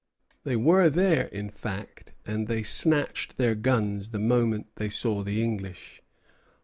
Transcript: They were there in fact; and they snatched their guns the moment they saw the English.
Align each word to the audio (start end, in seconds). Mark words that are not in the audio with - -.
They 0.45 0.55
were 0.55 0.89
there 0.89 1.27
in 1.27 1.51
fact; 1.51 2.13
and 2.25 2.47
they 2.47 2.63
snatched 2.63 3.37
their 3.37 3.53
guns 3.53 4.09
the 4.09 4.17
moment 4.19 4.65
they 4.77 4.89
saw 4.89 5.21
the 5.21 5.43
English. 5.43 6.01